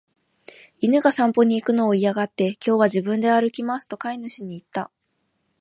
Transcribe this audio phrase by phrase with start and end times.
[0.79, 4.89] 犬が散歩に行くのを嫌がって、「今日は自分で歩きます」と飼い主に言った。